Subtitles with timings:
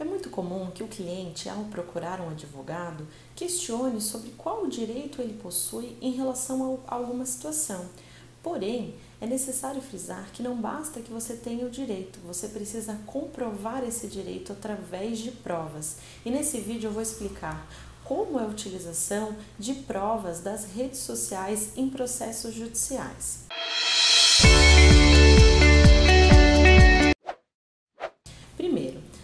[0.00, 5.34] É muito comum que o cliente, ao procurar um advogado, questione sobre qual direito ele
[5.34, 7.84] possui em relação a alguma situação.
[8.42, 13.84] Porém, é necessário frisar que não basta que você tenha o direito, você precisa comprovar
[13.84, 15.98] esse direito através de provas.
[16.24, 17.68] E nesse vídeo eu vou explicar
[18.02, 23.44] como é a utilização de provas das redes sociais em processos judiciais.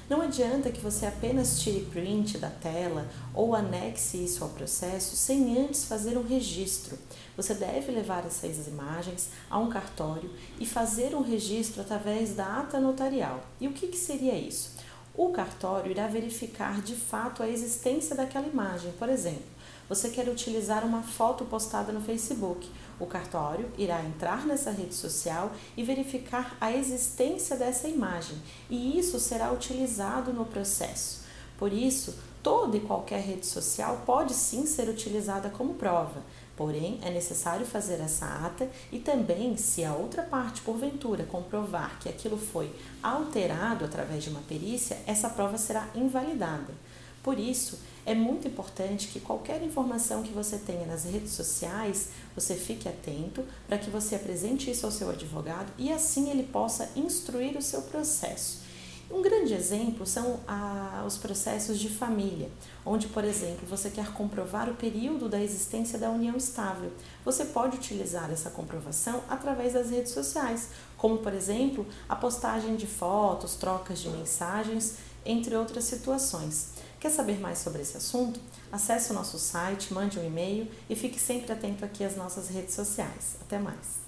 [0.08, 5.58] Não adianta que você apenas tire print da tela ou anexe isso ao processo sem
[5.58, 6.96] antes fazer um registro.
[7.36, 10.30] Você deve levar essas imagens a um cartório
[10.60, 13.42] e fazer um registro através da ata notarial.
[13.60, 14.76] E o que, que seria isso?
[15.16, 18.92] O cartório irá verificar de fato a existência daquela imagem.
[18.98, 19.46] Por exemplo,
[19.88, 22.68] você quer utilizar uma foto postada no Facebook.
[23.00, 28.36] O cartório irá entrar nessa rede social e verificar a existência dessa imagem,
[28.68, 31.24] e isso será utilizado no processo.
[31.58, 36.22] Por isso, toda e qualquer rede social pode sim ser utilizada como prova,
[36.56, 42.08] porém é necessário fazer essa ata e também, se a outra parte porventura comprovar que
[42.08, 46.74] aquilo foi alterado através de uma perícia, essa prova será invalidada.
[47.22, 52.54] Por isso, é muito importante que qualquer informação que você tenha nas redes sociais, você
[52.54, 57.56] fique atento para que você apresente isso ao seu advogado e assim ele possa instruir
[57.56, 58.65] o seu processo.
[59.08, 62.50] Um grande exemplo são ah, os processos de família,
[62.84, 66.90] onde, por exemplo, você quer comprovar o período da existência da união estável.
[67.24, 72.86] Você pode utilizar essa comprovação através das redes sociais, como, por exemplo, a postagem de
[72.86, 76.70] fotos, trocas de mensagens, entre outras situações.
[76.98, 78.40] Quer saber mais sobre esse assunto?
[78.72, 82.74] Acesse o nosso site, mande um e-mail e fique sempre atento aqui às nossas redes
[82.74, 83.36] sociais.
[83.40, 84.05] Até mais!